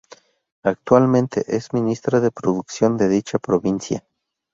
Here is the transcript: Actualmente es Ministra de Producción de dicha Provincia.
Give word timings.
Actualmente 0.63 1.43
es 1.47 1.73
Ministra 1.73 2.19
de 2.19 2.31
Producción 2.31 2.97
de 2.97 3.07
dicha 3.07 3.37
Provincia. 3.37 4.03